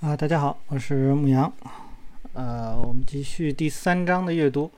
[0.00, 1.52] 啊，大家好，我是牧羊。
[2.32, 4.70] 呃，我们继续第三章的阅读。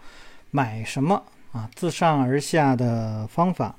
[0.50, 1.70] 买什么啊？
[1.76, 3.76] 自上而下的方法。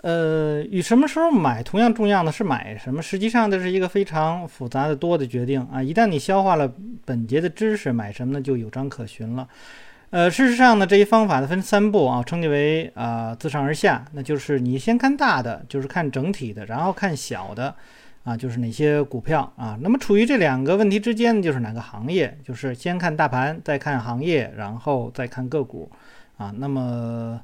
[0.00, 3.02] 呃，与什么时候买同样重要的是买什么？
[3.02, 5.82] 实际上这是一个非常复杂的多的决定啊。
[5.82, 6.72] 一旦你消化了
[7.04, 9.46] 本节的知识，买什么呢就有章可循了。
[10.08, 14.02] 呃，事实上呢，这一方法呢分三步啊，称之为啊自上而下。
[14.12, 17.74] 那就是你先看大的，就是看整体的，然后看小的。
[18.24, 19.78] 啊，就是哪些股票啊？
[19.82, 22.38] 那么处于这两个问题之间，就是哪个行业？
[22.42, 25.90] 就是先看大盘，再看行业，然后再看个股
[26.38, 26.50] 啊。
[26.56, 27.38] 那么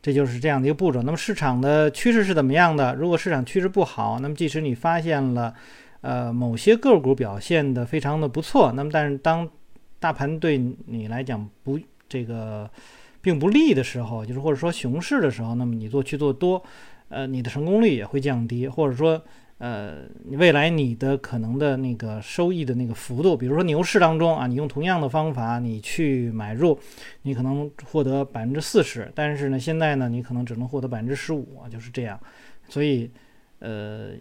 [0.00, 1.02] 这就是这样的一个步骤。
[1.02, 2.94] 那么市场的趋势是怎么样的？
[2.94, 5.52] 如果市场趋势不好，那么即使你发现了
[6.00, 9.46] 呃某些个股表现的非常的不错，那么但是当
[10.00, 12.70] 大盘对你来讲不这个
[13.20, 16.64] 并不利的时候，就是或者说熊市的时候，那么你做去做多，
[17.10, 19.22] 呃，你的成功率也会降低，或者说。
[19.62, 26.76] 呃，未来你的可能的那个收益的那个幅度，比如说牛市当中啊，你用同样的方法你去买入，
[27.22, 32.18] 你可能获得百分之四十，但是呢，现在呢，你可能只能获得百分之十五啊，就是这样。
[32.68, 33.08] 所以，
[33.60, 34.14] 呃，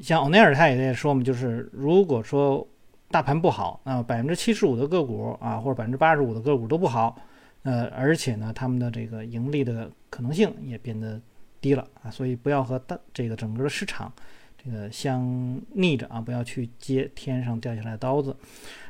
[0.00, 2.66] 像欧奈尔他也在说嘛，就是如果说
[3.08, 7.16] 大盘不好，那百分之七十五的个股啊，或者百分之八十五的个股都不好，
[7.62, 11.20] 呃，而且呢，他们的这个盈利的可能性也变得
[11.60, 14.12] 低了啊，所以不要和大这个整个的市场。
[14.62, 18.36] 这个，相逆着啊，不要去接天上掉下来的刀子。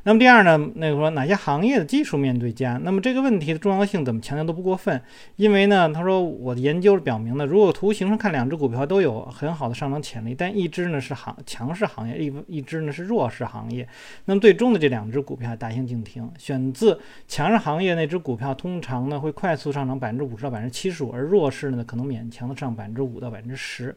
[0.05, 2.81] 那么第二呢，那个说哪些行业的技术面对佳？
[2.85, 5.03] 那么这个问题的重要性怎么强调都不过分。
[5.35, 13.87] 因为呢，他说我的研究表明呢，如果图形上看两只股票都有很好的上涨潜力，但一只呢是行强势行业，一一只呢是弱势行业，
[14.27, 16.31] 那么最终的这两只股票大相径庭。
[16.39, 23.95] 选自强势行业那只股票，通常呢会快速上涨百分之五十到百分之七十五，而弱势呢可能勉强的上百分之五到百分之十。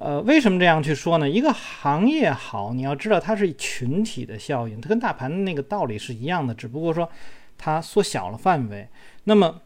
[0.00, 1.28] 呃，为什么这样去说呢？
[1.28, 7.10] 一个行业好，你要知道它是群体的效应，它跟大盘的那个道理是一样的，只不过说
[7.56, 8.88] 它缩小了范围。
[9.24, 9.60] 那么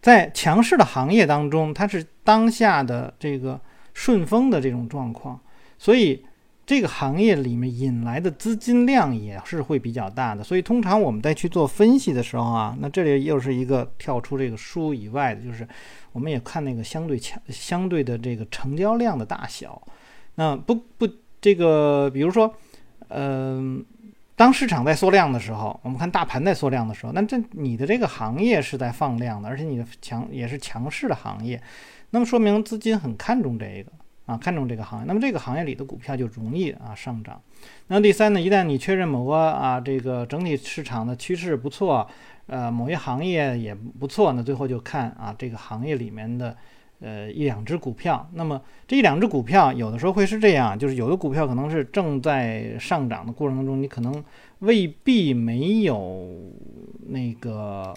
[0.00, 3.60] 在强势的行业当中，它是当下的这个
[3.92, 5.40] 顺风的这种状况，
[5.78, 6.24] 所以。
[6.72, 15.68] 这个行业里面引来的资金量也是会比较大的，所以通常我们在去做分析的时候啊，那这里又是一个跳出这个书以外的，就是
[16.12, 19.82] 我们也看那个相对强、相对的这个成交量的大小。
[20.36, 21.06] 那不不，
[21.42, 22.50] 这个比如说，
[23.08, 23.84] 嗯，
[24.34, 31.62] 当市场在缩量的时候，我们看大盘在缩量的时候，那这你的这个行业是在放量的，而且你的强也是强势的行业，
[32.08, 33.92] 那么说明资金很看重这个。
[34.24, 37.40] 啊，看中这个行业，那么这个行业里的股票就容易啊上涨。
[37.88, 42.08] 那第三呢，一旦你确认某个啊这个整体市场的趋势不错，
[42.46, 46.56] 呃，某一行业也不错，那最后就看啊这个行业里面的
[47.00, 48.28] 呃一两只股票。
[48.34, 54.24] 那么这一两只股票有的时候会是这样，就是有的股票可能是正在上涨的过程当中，你可能
[54.60, 56.28] 未必没有
[57.08, 57.92] 那个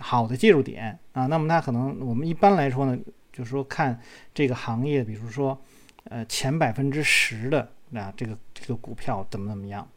[0.00, 1.26] 好的介入点啊。
[1.26, 2.98] 那么它可能我们一般来说呢。
[3.32, 3.98] 就是说，看
[4.34, 5.58] 这个行业，比如说，
[6.04, 9.88] 呃，前百分之十的啊，这个这个股票怎么怎么样？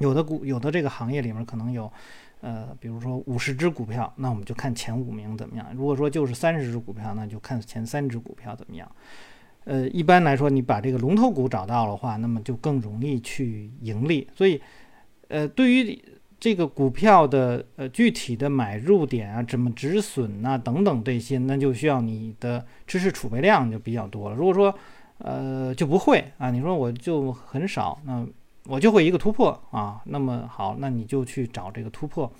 [0.00, 1.90] 有的股，有的这个行业里面可能有，
[2.40, 5.66] 呃，比如说五十只股票，那我们就看前五名怎么样。
[5.74, 8.90] 如果说就是三十只股票，那就看前三只股票怎么样。
[9.64, 14.28] 呃，一般来说，你把这个龙头股找到的话，那么就更容易去盈利。
[14.34, 14.60] 所以，
[15.28, 16.04] 呃，对于
[16.44, 24.36] 这个股票的呃具体的买入点啊，怎么止损呐等等这些，那就需要你的知识储备量就比较多了。
[24.36, 24.74] 如果说
[25.16, 28.26] 呃就不会啊，你说我就很少，那
[28.66, 32.30] 我就会一个突破啊，那么好，那你就去找这个突破，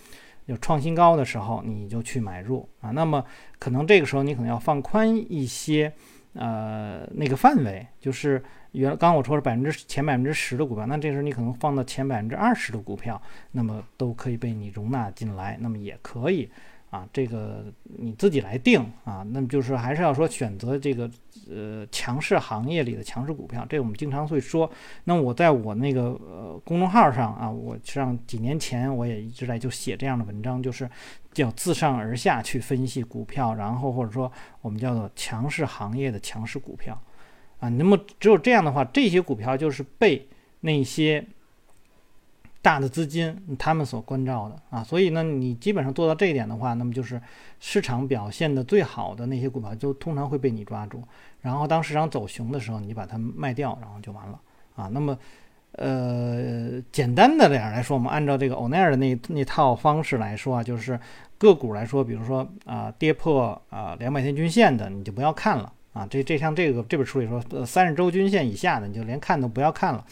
[0.44, 2.90] 有创新高的时候你就去买入啊。
[2.90, 3.24] 那么
[3.58, 5.90] 可能这个时候你可能要放宽一些
[6.34, 8.42] 呃那个范围，就是。
[8.74, 13.22] 原刚刚我说是百分之前百分之十的股票，那这时候你可能放到前百分之二十的股票，
[13.52, 16.50] 那么都可以被你容纳进来，那么也可以
[16.94, 17.64] 啊，这个
[17.98, 19.26] 你自己来定啊。
[19.32, 21.10] 那么就是还是要说选择这个
[21.50, 24.70] 呃强势行业里的强势股票，这我们经常会说。
[25.02, 30.88] 那我在我那个呃公众号上啊，我上几年前我也一直在就写这样的文章，就是
[31.32, 34.30] 叫自上而下去分析股票，然后或者说
[34.60, 36.96] 我们叫做强势行业的强势股票。
[37.58, 40.28] 啊，那么只有这样的话，这些股票就是被
[40.60, 41.24] 那些
[42.64, 44.82] 大的资金他们所关照的啊。
[44.82, 47.20] 所以呢，你基本上做到这一点的话，那么就是
[47.60, 51.02] 市场表现的最好的那些股票，就通常会被你抓住。
[51.42, 54.40] 然后当市场走熊的时候，你把它卖掉，然后就完了
[54.74, 54.88] 啊。
[54.90, 55.18] 那么，
[55.72, 60.98] 呃，简单的点来说，我们按照这个欧奈尔的那那套方式来说啊，就是
[61.36, 65.70] 个股来说，比如说啊，跌破啊两百天均线的，你就不要看了。
[65.92, 70.04] 啊，这这像这个这本书里说，呃，三十周均线以下的你就连看都不要看了。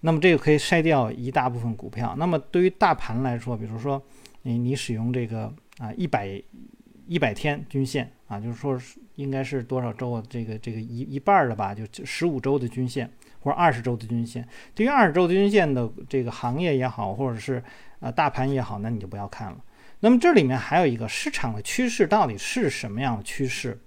[0.00, 2.14] 那么这个可以筛掉一大部分股票。
[2.18, 4.02] 那么对于大盘来说，比如说
[4.42, 6.42] 你你使用这个啊一百
[7.06, 8.80] 一百天均线啊，就是说
[9.16, 10.22] 应该是多少周啊？
[10.28, 13.10] 这个这个一一半的吧，就十五周的均线
[13.40, 14.46] 或者二十周的均线。
[14.74, 17.62] 对于二十周的均线的这个行业也好，或者是
[17.98, 19.58] 啊大盘也好，那你就不要看了。
[20.00, 23.78] 那么这里面还有一个市场的趋势到底是什么样的趋势？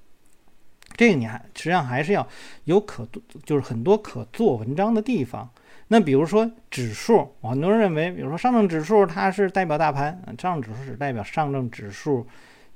[0.95, 2.28] 这个你还实际上还是要
[2.66, 3.07] 有可
[3.44, 5.50] 就是很多可做文章的地方。
[5.90, 12.25] 那比如说指数，很多人认为，比如说上证指数它是代表大盘，上证指数是代表上证指数，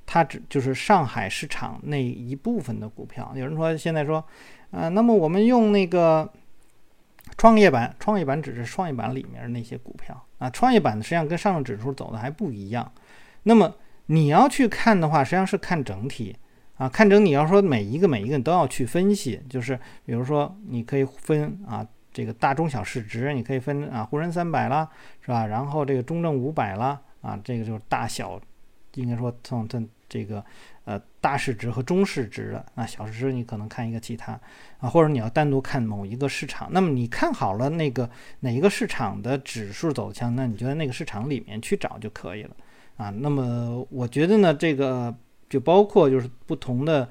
[0.06, 3.32] 它只就是上海市场那一部分的股票。
[3.34, 4.22] 有人说现在说，
[4.70, 6.30] 呃，那么我们用那个
[7.36, 12.92] 创业板，创业板只是创业板里面那些股票啊，创业板实际上跟上证指数走的还不一样。
[13.44, 13.74] 那么
[14.06, 16.36] 你要去看的话，实际上是看整体。
[16.78, 24.88] 啊，看整你要说每一个每一个你都要去分析，就是比如说你可以分啊，这个大中小市值，你可以分啊沪深三百啦，
[25.20, 25.44] 是吧？
[25.44, 28.40] 然后这个中证五百啦，啊，这个就是大小，
[28.94, 30.44] 应该说从从这个
[30.84, 34.38] 呃大市值和中市值的啊，小市值你可能看一个其他
[34.78, 36.68] 啊，或者你要单独看某一个市场。
[36.70, 38.08] 那么你看好了那个
[38.38, 42.50] 哪一个市场的指数走强，那你就在那个市场里面去找就可以了
[42.98, 43.10] 啊。
[43.10, 45.12] 那么我觉得呢，这个。
[45.48, 47.08] 就包括就是不同的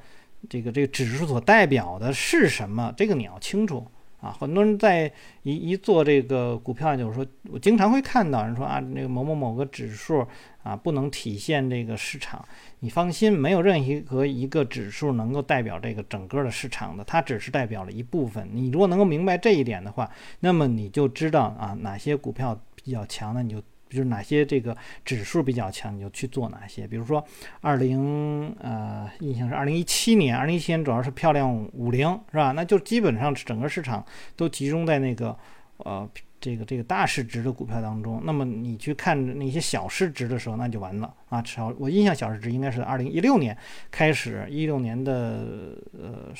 [0.49, 3.85] 这个这个指数所代表的是什么，这个你要清楚
[4.21, 4.35] 啊。
[4.39, 5.11] 很多人在
[5.43, 10.25] 一一做这个股票，就是说我经常会看到人说啊，那个某某某个指数
[10.61, 12.45] 啊不能体现这个市场。
[12.81, 18.47] 你放心，没有任何一个指数能够代表这个整个的市场的，它只是代表了一部分。
[18.53, 20.09] 你如果能够明白这一点的话，
[20.41, 23.61] 那么你就知道啊哪些股票比较强的，你就。
[23.89, 24.75] 就是哪些这个
[25.05, 26.87] 指数比较强，你就去做哪些。
[26.87, 27.23] 比如说，
[27.61, 32.51] 二零呃，印象是二零一七年，二零一七年主要是漂亮五零，是吧？
[32.51, 34.05] 那就基本上整个市场
[34.35, 35.37] 都集中在那个
[35.77, 38.21] 呃这个这个大市值的股票当中。
[38.23, 41.43] 那么你去看那些小市值的时候，那就完了啊！
[41.45, 43.57] 小我印象小市值应该是二零一六年
[43.91, 46.31] 开始，一六年的呃。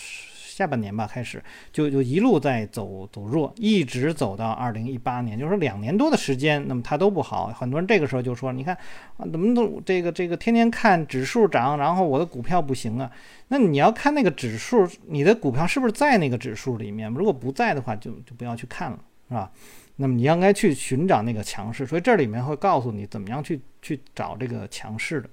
[0.57, 7.45] 下半年吧，开始就就一路在走走弱，一直走到二零一八年，就是两年多的时间，那么它都不好。
[7.49, 8.75] 很多人这个时候就说：“你看
[9.17, 13.11] 啊，怎么都这个这个天天看指数涨，然后我的股票不行啊？”
[13.49, 17.07] 那你要看那个指数，你的股票是不是在那个指数里面？
[17.13, 18.97] 如果不在的话，就就不要去看了，
[19.27, 19.51] 是吧？
[19.97, 25.29] 那么你应该去寻找那个强势，所以这里面会告诉你怎么样去去找这个强势的。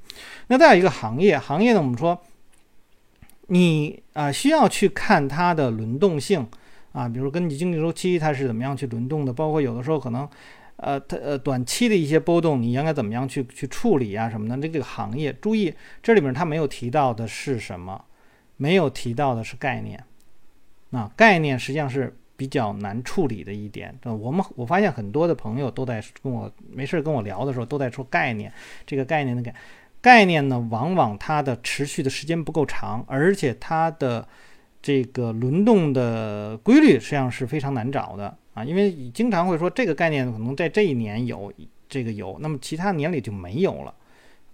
[0.49, 2.21] 那再有一个行业，行业呢，我们说。
[3.49, 6.49] 你啊，需要去看它的轮动性
[6.93, 10.27] 啊，比如根据经济周期，它是怎么样去轮动的，包括有的时候可能，
[10.77, 14.57] 呃，它呃短期的一些波动，你应该怎么样去去处理啊什么的。
[14.57, 18.03] 这个行业，注意这里面它没有提到的是什么？
[18.57, 20.03] 没有提到的是概念。
[20.93, 23.95] 啊，概念实际上是比较难处理的一点。
[24.05, 28.53] 我们我发现很多的朋友都在跟我没事跟我聊的时候都在说概念，
[28.87, 29.55] 这个概念的概。
[30.01, 34.29] 概念呢，往往它的持续的时间不够长，而且它的
[34.83, 41.51] 这个轮动的规律实际上是非常难找的啊，因为经常会说这个概念可能在这一年有
[41.89, 43.95] 这个有，那么其他年里就没有了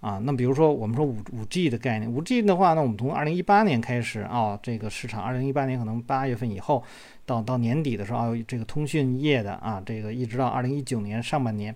[0.00, 0.20] 啊。
[0.24, 6.82] 那比如说我们说五五 G 的概念，五 G 的话，那我们从二零一八年开始啊，这个市场二零一八年可能八月份以后
[7.24, 11.74] 到到年底的时候啊，这个通讯业的啊，这个一直到二零一九年上半年，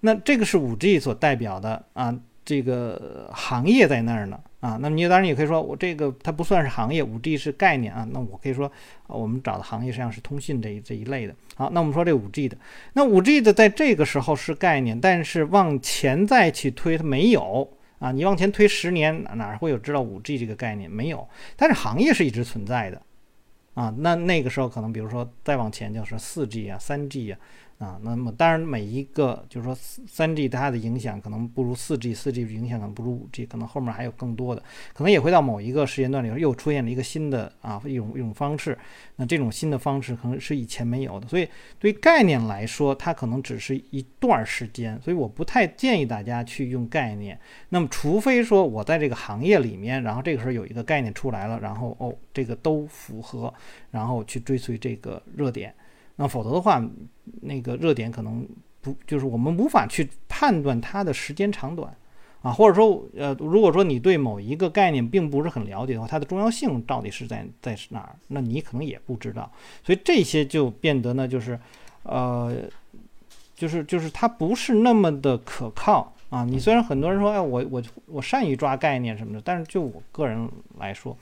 [0.00, 2.16] 那这个是五 G 所代表的啊。
[2.46, 8.08] 这个行业在那儿呢啊，那么你当然也可以说我这个它不算是行业，五 G 是概念啊。
[8.10, 8.70] 那我可以说
[9.08, 11.34] 我们找的行业实际上是通信这一这一类的。
[11.54, 12.56] 好，那我们说这五 G 的，
[12.94, 17.68] 那五 G 的在这个时候是概念，但是往前再去推它没有
[17.98, 18.10] 啊。
[18.10, 20.90] 你往前推十年，哪会有知道五 G 这个概念？
[20.90, 23.02] 没有，但是行业是一直存在的
[23.74, 23.94] 啊。
[23.98, 27.38] 那那个时候可能比如说再往前就是四 G 啊、三 G 啊。
[27.84, 34.62] 啊，那么当然每一个就是说三 G 它的影响可能不如四 G，四 G 影响可能不如五 G，可能后面还有更多的，
[34.94, 38.78] 可能也会到某一个时间段里又出现了一个新的啊一种一种方式，
[39.16, 41.46] 那这种新的方式可能是以前没有的，所以
[41.78, 47.38] 对概念来说，它可能只是一段时间，所以我不太建议大家去用概念。
[47.68, 53.52] 那么除非说我在这个行业里面，然后这个时候有一个概念出来了，然后哦这个都符合，
[53.90, 55.74] 然后去追随这个热点。
[56.16, 56.82] 那否则的话，
[57.42, 58.46] 那个热点可能
[58.80, 61.92] 不就是我们无法去判断它的时间长短
[62.42, 69.50] 啊，或者说，呃，如果说你对某一个概念并不是很了解的话，它的重要性到底是在在哪儿，那你可能也不知道。
[69.82, 71.58] 所以这些就变得呢，就是，
[72.02, 72.54] 呃，
[73.56, 76.44] 就是就是它不是那么的可靠啊。
[76.44, 80.46] 你虽然很多人说，哎，我我我善于抓概念什么的，但是就我个人
[80.78, 81.16] 来说，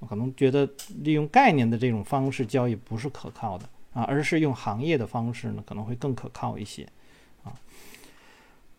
[0.00, 0.68] 我可能觉得
[1.02, 3.64] 利用概念的这种方式交易不是可靠的。
[3.94, 6.86] 啊，而是用行业的方式呢，可能会更可靠一些
[7.42, 7.54] 啊。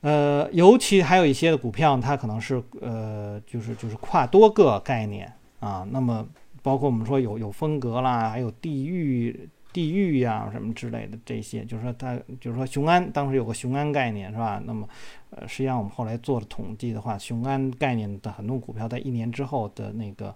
[0.02, 5.88] 呃，尤其还有一些的股票，它可能是呃，就是就是跨多个概念啊。
[5.90, 6.28] 那么
[6.62, 9.50] 包括我们说有有风格啦，还有地域。
[9.74, 14.62] 地域呀，什么之类的这些，就是说它，就是说雄安当时有个雄安概念是吧？
[14.66, 14.88] 那么，
[15.32, 20.34] 呃，实际上我们后来做了统计的话，雄安概念的很多股票在一年之后的那个，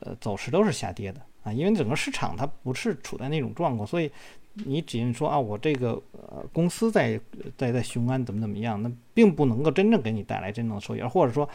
[0.00, 4.10] 呃，走势都是下跌的啊，因为整个市场它不是处在那种状况，所以
[4.54, 7.20] 你只能说啊，我这个呃公司在
[7.56, 11.48] 在在雄安怎么怎么样，那并不能够真正给你带来真正的收益，或者说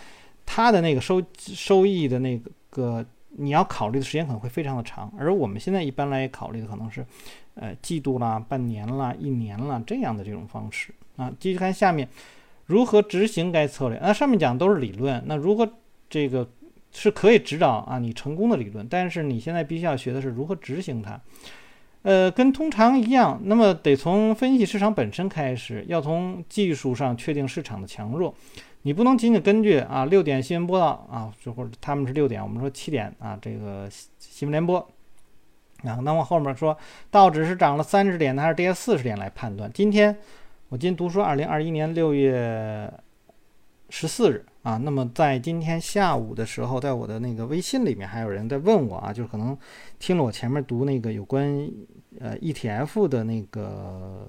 [0.46, 3.06] 它的那个收收益的那个。
[3.36, 7.04] 你要考虑的时间可能会非常的长，而我们现在一般来考虑的可能是，
[7.56, 11.34] 呃，季度啦、半年啦、一年啦这样的这种方式啊。
[11.40, 12.08] 继续看下面，
[12.68, 13.98] 如何执行该策略？
[14.00, 15.68] 那上面讲都是理论，那如何
[16.08, 16.48] 这个
[16.94, 21.20] 是可以指导啊你成功的理论，但是你现在必须要学的是如何执行它。
[22.04, 28.36] 呃，跟通常一样，那么得从分析市场本身开始，要从技术上确定市场的强弱。
[28.82, 33.88] 你不能仅仅根据啊六点新闻播报啊，就或者他们是六点，我们说七点啊，这个
[34.20, 34.78] 新闻联播
[35.84, 36.78] 啊，那么后面说
[37.10, 39.72] 道指是涨了三十点还是跌四十点来判断。
[39.74, 40.14] 今天
[40.68, 42.92] 我今天读书二零二一年六月
[43.96, 49.56] 十四日啊，那么在今天下午的时候，在我的那个微信里面还有人在问我啊，就是可能
[50.00, 51.70] 听了我前面读那个有关
[52.20, 54.28] 呃 ETF 的那个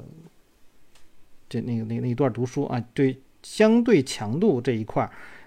[1.49, 3.19] 这那个那那一段读书啊，对。
[3.47, 5.07] 相对强度这一块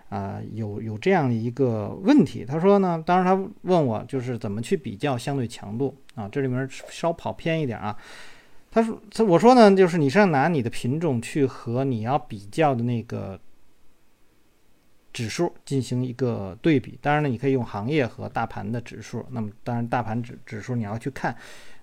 [0.10, 2.46] 啊，有有这样的一个问题。
[2.46, 7.98] 他说呢，当然他问我就是怎么去比较相对强度啊，这里面稍跑偏一点啊。
[8.70, 13.40] 他说，他我说呢，就是你是要拿你的品种去和你要比较的那个
[15.18, 17.00] 指数进行一个对比。
[17.02, 19.26] 当然呢，你可以用行业和大盘的指数。
[19.32, 21.36] 那么，当然大盘指指数你要去看。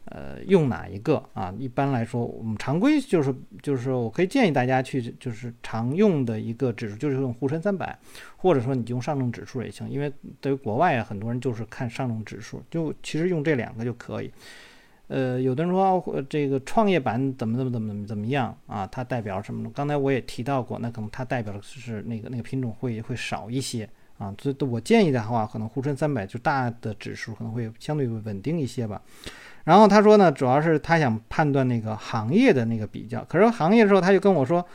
[0.06, 1.50] 呃，用哪一个啊？
[1.58, 7.98] 一般来说，我们常规就是就是我可以建议大家去就是常用的一个指数就是用沪深三百，
[8.36, 10.12] 或者说你就用上证指数也行，因为
[10.42, 14.30] 对于国外啊，很多人就是看上证指数，就其实用这两个就可以。
[15.14, 18.84] 呃，有的人说这个创业板怎么怎么怎么怎么怎么样啊？
[18.84, 19.70] 它代表什么呢？
[19.72, 24.34] 刚才我也提到过，那可能它代表的是那个那个品种会会少一些啊。
[24.42, 29.00] 所以我建议的话，可能沪深三百就大的指数可能会相对稳定一些吧。
[29.62, 33.24] 然后他说呢，主要是他想判断那个行业的那个比较。
[33.26, 34.66] 可是行业的时候，他就跟我说，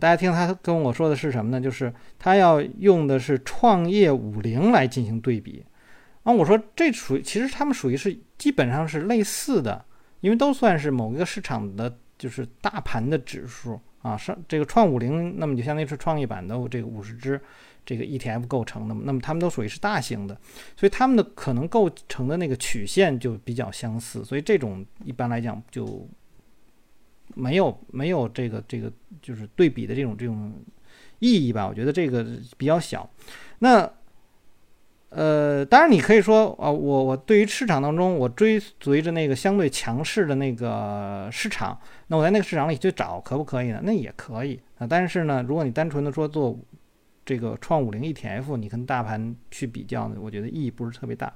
[0.00, 1.60] 大家听他跟我说的是什么呢？
[1.60, 5.64] 就是他要用的是创业五零来进行对比。
[6.28, 9.82] 啊，我说这属于其实他们属于是基本上是类似的，
[10.20, 14.14] 因为都算是某一个市场的就是大盘的指数啊。
[14.14, 17.40] 上这个创五零，那么就相当于是创业板的这个五十只。
[17.86, 20.38] 这个 ETF 构成的，那么它们都属于是大型的，
[20.76, 26.06] 所以它们的可能构成的那个曲线就比较相似，所以这种一般来讲就
[27.34, 28.92] 没有没有这个这个
[29.22, 30.52] 就是对比的这种这种
[31.20, 31.66] 意义吧？
[31.66, 32.26] 我觉得这个
[32.58, 33.08] 比较小。
[33.60, 33.90] 那
[35.10, 43.80] 呃，当然你可以说啊，我我对于市场当中我追随着那个相对强势的那个市场，那我在那个市场里去找可不可以呢？
[43.82, 44.86] 那也可以啊。
[44.86, 46.58] 但是呢，如果你单纯的说做。
[47.28, 51.30] 这个创五零 ETF，你跟大盘去比较呢，我觉得意义不是特别大。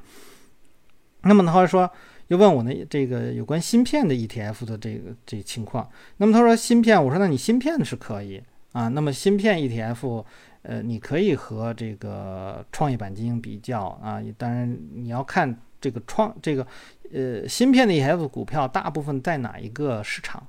[1.25, 1.91] 那么他来说，
[2.29, 5.87] 又问我呢，这个有关芯片的 ETF 的这个这情况。
[6.17, 8.89] 那么他说芯片，我说那你芯片是可以啊。
[8.89, 10.25] 那么芯片 ETF，
[10.63, 14.23] 呃，你可以和这个创业板进行比较啊。
[14.37, 16.67] 当然你要看这个创这个
[17.13, 20.47] 呃芯片的 ETF 股票大部分在哪一个市场。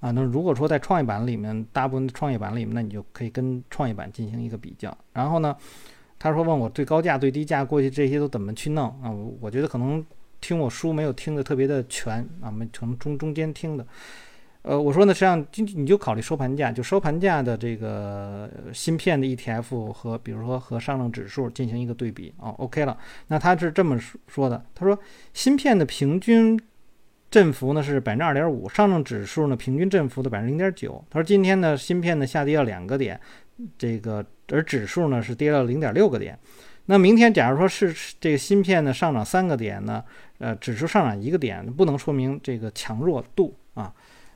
[0.00, 4.94] 啊，那如果说在创业板里面，大部分创业板里面，那你就可以跟创业板进行一个比较。
[5.14, 5.56] 然后呢，
[6.18, 9.10] 他说问我最高价、最低价过去这些都怎么去弄啊？
[9.10, 10.04] 我我觉得可能
[10.42, 13.86] 听我书没有听的特别的全啊，没从中中间听的。
[14.64, 22.98] 呃，我说呢，实际上今你就考虑收盘价，就收盘价的这个芯片的 ETF 和比如说和上证指数进行一个对比啊，OK 了。
[23.28, 24.98] 那他是这么说的，他说
[25.32, 26.60] 芯片的平均。
[27.30, 31.04] 振幅呢是百分之二点五，上证指数呢平均振幅的百分之零点九。
[31.10, 33.20] 他说今天呢芯片呢下跌了两个点，
[33.76, 36.38] 这个而指数呢是跌了零点六个点。
[36.84, 40.04] 那明天假如说是这个芯片呢上涨三个点呢，
[40.38, 43.92] 呃指数上涨一个点，不能说明这个强弱度啊。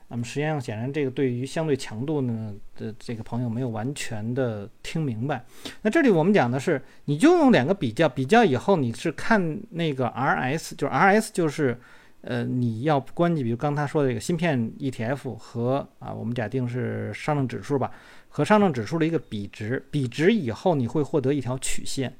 [0.09, 5.45] 那么实际上显然这个对于相对强度呢的这个朋友没有完全的听明白。
[5.81, 11.79] 那这里我们讲的是，你就用两个比较，比较以后你是看那个 RS，就是 RS 就是。
[12.21, 17.89] 呃，你要关记，比如刚才说的这个芯片 ETF 和啊，我们假定是上证指数吧，
[18.27, 22.13] 和上证指数的一个比值，比值以后你会获得一条曲线，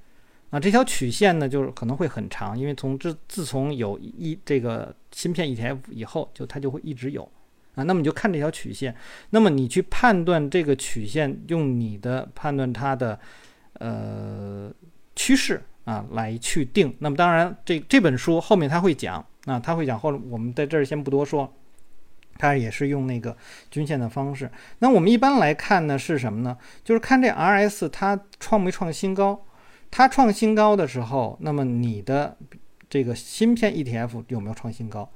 [0.51, 7.29] 啊，这条曲线呢，就是可能会很长，因为从自自从有一这个芯片 ETF 以后，就它就会一直有
[7.79, 7.83] 啊。
[7.83, 8.93] 那么你就看这条曲线，
[9.29, 13.19] 那么你去判断这个曲线，用你的判断它的
[13.74, 14.71] 呃
[15.15, 16.93] 趋势啊来去定。
[17.00, 21.53] 那么当然，这这本书后面他会讲啊，他会讲后，我们在这儿先不多说。
[22.41, 23.36] 它也是用那个
[23.69, 24.50] 均线的方式。
[24.77, 26.57] 那我们一般来看呢，是什么呢？
[26.86, 29.45] 就是看这 RS 它创没创新高。
[29.91, 32.38] 它创新高的时候，那么你的
[32.89, 35.12] 这个芯片 ETF 有没有创新高？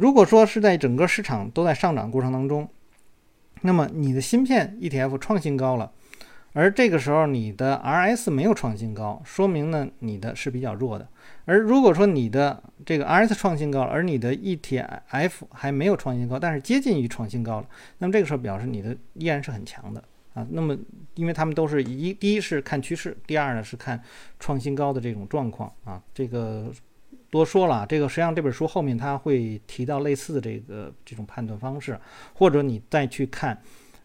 [0.00, 2.66] 如果说是在整个市场都在上涨过程当中，
[3.60, 5.92] 那么你的芯片 ETF 创新高了，
[6.54, 11.06] 而这个时候你的 RS 没有创新高，说明呢你的是比较弱的。
[11.44, 20.02] 而如果说你的这个 RS 创新高，而你的 ETF 还没有创新高，但是接近于创新高了，那么这个时候表示你的依然是很强的。
[20.32, 20.78] 啊，那么，
[21.16, 24.00] 因为他们都是一，第一是看趋势，第二呢是看
[24.38, 26.00] 创新高的这种状况啊。
[26.14, 26.72] 这个
[27.30, 31.98] 多说了，这个实际上这本书后面他会提到类似的这个这种判断方式，
[32.34, 33.58] 或者你再去看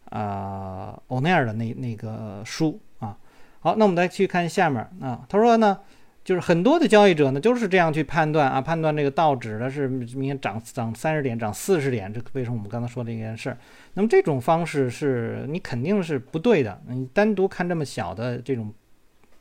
[0.09, 3.17] 啊欧奈尔的那那个书啊。
[3.59, 5.79] 好，那我们再去看下面啊，他说呢。
[6.25, 13.57] 就是很多的交易者呢，就是这样去判断啊，判断这个道指的是明天涨涨三十点，涨四十点，这为什么我们刚才说的这件事儿？
[13.93, 16.81] 那么这种方式是你肯定是不对的。
[16.87, 18.73] 你单独看这么小的这种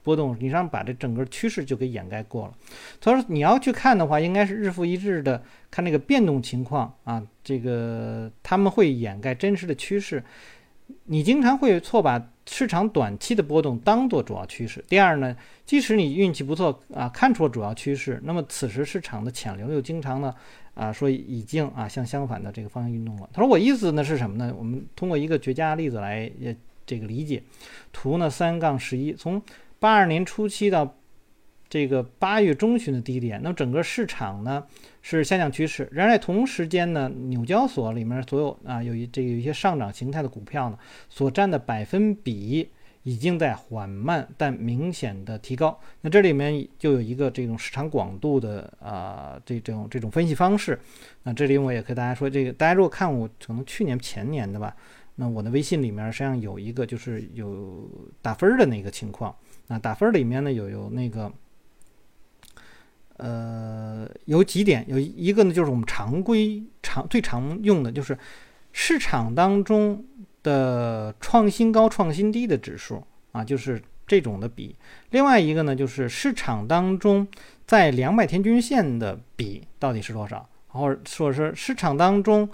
[0.04, 2.54] 波动，你让把这整个趋势就给掩盖过了。
[3.00, 10.22] 他说你要去看的话，应该是日复一日的看那个变动情况啊，这个他们会掩盖真实的趋势。
[11.04, 14.84] 你经常会错把市场短期的波动当做主要趋势。
[14.86, 15.34] 第二呢，
[15.64, 20.34] 即使你运气不错啊，看出了主要趋势，那么此时市场的潜流又经常呢
[20.74, 23.26] 啊说已经啊向相反的这个方向运动了。
[23.32, 24.54] 他说我意思呢是什么呢？
[24.58, 27.42] 我们通过一个绝佳例子来呃这个理解，
[27.90, 29.40] 图呢三杠十一，从
[29.84, 30.96] 八二年初期到。
[31.66, 34.64] 这个八月中旬的低点，那么整个市场呢
[35.02, 35.88] 是下降趋势。
[35.90, 42.70] 然而在同时间呢，纽交所里面所有啊有一这有一些上涨形态的股票呢，所占的百分比
[43.02, 45.76] 已经在缓慢但明显的提高。
[46.02, 50.78] 那这里面就有一个这种市场广度的啊这种这种分析方式。
[51.24, 54.76] 那这里我也和大家说，这个大家如果看我可能去年前年的吧，
[55.16, 57.90] 那我的微信里面实际上有一个就是有
[58.22, 59.34] 打分的那个情况。
[59.66, 61.32] 那打分里面呢有有那个。
[63.16, 68.18] 呃，有几点，有一个呢，就是我们常规常最常用的，就是
[68.72, 70.04] 市场当中
[70.42, 74.74] 的创新高、创新低的指数啊，就是这种的比。
[75.10, 77.24] 另外一个呢，就是市场当中
[77.64, 82.48] 在两百天均线的比到底是多少，或者说是市场当中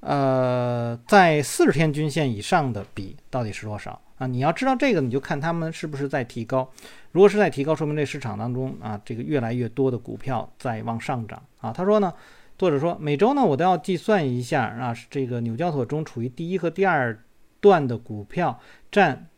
[0.00, 4.00] 呃在四十天均线以上的比到底是多少。
[4.18, 6.70] 啊，你要知道这个，你就看他们是不是在提高。
[7.12, 11.70] 如果是在提高，说明这市场当中啊，这个越来越多的股票在往上涨啊。
[11.70, 12.12] 他说呢，
[12.56, 17.22] 作者说每周呢，我都要计算一下啊，这个纽交所中处于第一和第二
[17.60, 18.58] 段的股票
[18.90, 19.28] 占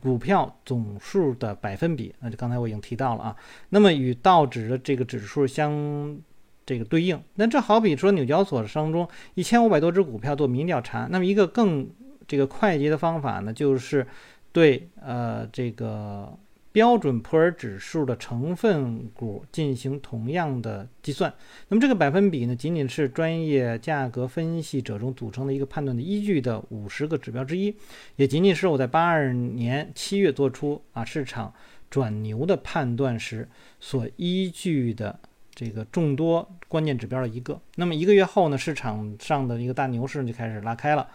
[0.00, 2.14] 股票总数的百分比。
[2.20, 3.36] 那就刚才我已经提到了啊。
[3.68, 6.18] 那么与道指的这个指数相
[6.64, 7.22] 这个对应。
[7.34, 11.86] 那这好比说纽交所当中一千五百多只股票做民调查，那么一个更。
[12.26, 14.06] 这个快捷的方法呢，就是
[14.52, 16.36] 对呃这个
[16.72, 21.32] 标准普尔指数的成分股进行同样的计算。
[21.68, 27.76] 那么这个百分比呢，仅仅是专业价格分析者中组成的一个判断的依据的五十个指标之一，
[28.16, 31.54] 也仅仅是我在八二年七月做出啊市场
[31.88, 35.16] 转牛的判断时所依据的
[35.54, 37.60] 这个众多关键指标的一个。
[37.76, 41.06] 那么一个月后呢，市场上的一个大牛市就开始拉开了。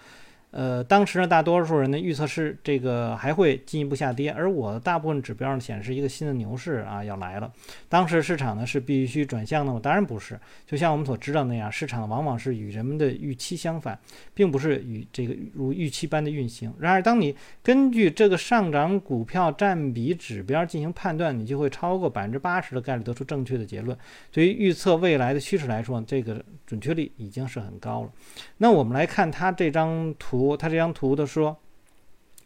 [0.51, 7.53] 呃，当时呢，大多数人的预测是这个还会进一步下跌，而我的大部分指标呢显示一个新的牛市啊要来了。
[7.87, 9.79] 当时市场呢是必须转向的吗？
[9.81, 10.39] 当然不是。
[10.65, 13.99] 就像我们所知道那样，市场往往是与人们的预期相反，
[14.33, 16.73] 并不是与这个如预期般的运行。
[16.79, 23.95] 然而，当你根据这个上涨股票占比指标进行判断，你就会超过百分之八十的概率得出正确的结论。
[24.31, 28.09] 对于预测未来的趋势来说，这个准确率已经是很高了。
[28.57, 30.38] 那我们来看它这张图。
[30.39, 31.57] 图，它这张图的说，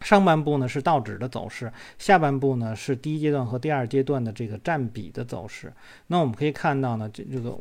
[0.02, 5.72] 上半部呢是道指的走势，下半部呢是第一阶段和第二阶段的这个占比的走势。
[6.08, 7.60] 那我们可以看到呢，这这个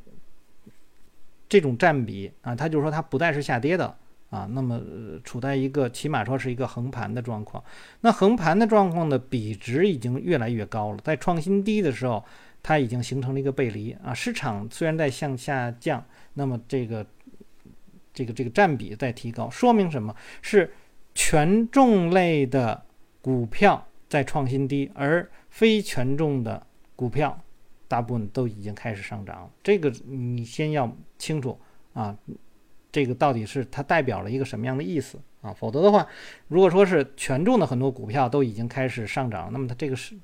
[1.50, 3.94] 这种占比啊，它就是说它不再是下跌的
[4.30, 4.80] 啊，那么
[5.22, 7.62] 处在一个起码说是一个横盘的状况。
[8.00, 12.24] 那横盘的状况的比值已经越来越高了，在创新低的时候，
[12.62, 14.14] 它已经形成了一个背离啊。
[14.14, 17.06] 市场虽然在向下降，那么这个。
[18.12, 20.14] 这个这个占比在提高，说明什么？
[20.40, 20.72] 是
[21.14, 22.84] 权重类的
[23.20, 27.40] 股票在创新低，而非权重的股票
[27.88, 29.50] 大部分都已经开始上涨。
[29.62, 31.58] 这个你先要清楚
[31.94, 32.16] 啊，
[32.90, 35.52] 这个到底是它代表了一个什么样的意思啊？
[35.52, 36.06] 否则的话，
[36.48, 40.16] 如果说是权重的很多股票都已经开始上涨，那么它这个是。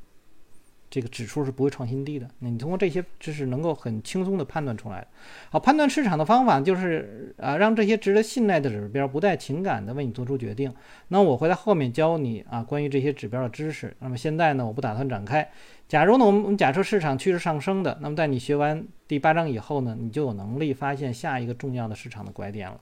[0.90, 2.29] 这个指数是不会创新低的。
[2.38, 5.07] 那你通过这些知识能够很轻松的判断出来。
[5.51, 10.72] 好，判断市场的方法就是啊，让这些值得信赖的指标不带情感的为你做出决定。
[11.09, 13.94] 那我会在后面教你啊关于这些指标的知识。
[13.98, 15.46] 那么现在呢，我不打算展开。
[15.87, 22.81] 假如呢，我们假设市场趋势上升的，那么在你学完第八章以后呢，你就有能力发现下一个重要的市场的拐点了。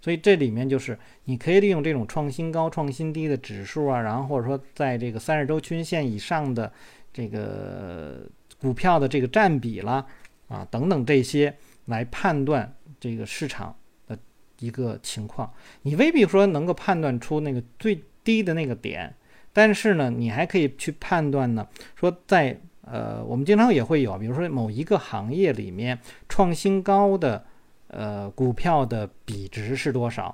[0.00, 6.72] 所以这里面就是你可以利用这种创新高、创新低的指数啊，然后或者说在这个三十周均线以上的。
[7.18, 8.24] 这个
[8.60, 10.06] 股票的这个占比啦，
[10.46, 11.52] 啊等等这些
[11.86, 13.74] 来判断这个市场
[14.06, 14.16] 的
[14.60, 15.52] 一个情况，
[15.82, 19.12] 你未必说能够判断出那个最低的那个点，
[19.52, 27.44] 但是呢，你还可以去判断呢，说在呃，我们经常也会有，比如说某一个行业里面创新高的
[27.88, 30.32] 呃股票的比值是多少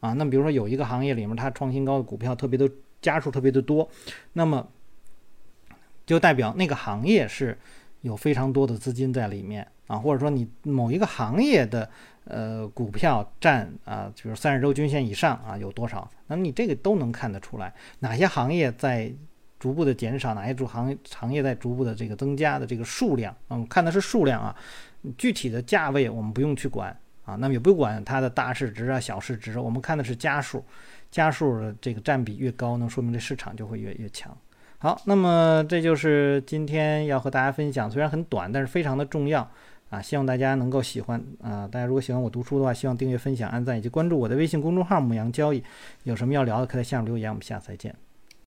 [0.00, 0.12] 啊？
[0.14, 2.68] 那比如说有一个行业里面它创新高的股票特别的
[3.00, 3.88] 家数特别的多，
[4.32, 4.66] 那么。
[6.06, 7.56] 就代表那个行业是
[8.02, 11.88] 有非常多的资金在里面啊，或者说你某一个行业的
[12.24, 16.10] 呃股票占啊，比如三十周均线以上啊有多少？
[16.26, 19.12] 那你这个都能看得出来，哪些行业在
[19.58, 24.54] 逐步的减少，哪些主行行业在逐步的这个增加的这个数量，嗯，看的是数量啊，
[25.16, 30.62] 具体的价位我们不用去管啊，那么也不管它的大市值啊、小市值，我们看的是家数，
[31.10, 34.36] 家数的这个占比越高，那说明这市场就会越越强。
[34.84, 39.50] 好，那么这就是今天要和大家分享，虽然很短，但是非常的重要
[39.88, 40.02] 啊！
[40.02, 41.66] 希望大家能够喜欢啊！
[41.66, 45.64] 大家如果喜欢我读书的话，希望订阅、分享、按赞以及关注我的微信公众号“牧羊交易”。
[46.04, 47.30] 有什么要聊的，可以在下面留言。
[47.30, 47.96] 我们下次再见。